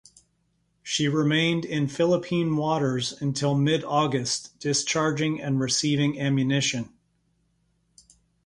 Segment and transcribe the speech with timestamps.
[0.81, 6.89] She remained in Philippine waters until mid-August discharging and receiving ammunition.